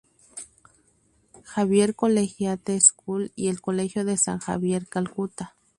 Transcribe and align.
Xavier 1.43 1.93
Collegiate 1.93 2.81
School 2.81 3.31
y 3.35 3.49
el 3.49 3.61
Colegio 3.61 4.03
de 4.03 4.17
San 4.17 4.39
Javier, 4.39 4.87
Calcuta. 4.87 5.55